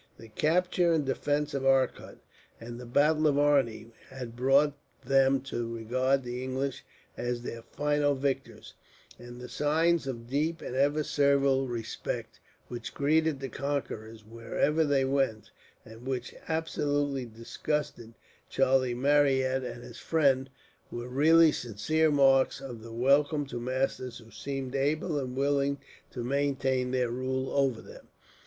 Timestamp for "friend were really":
19.99-21.51